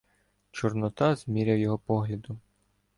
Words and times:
Чорнота 0.51 1.15
зміряв 1.15 1.57
його 1.57 1.77
поглядом. 1.77 2.39